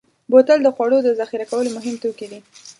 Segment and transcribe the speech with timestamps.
[0.31, 2.39] بوتل د خوړو د ذخیره کولو مهم توکی دی.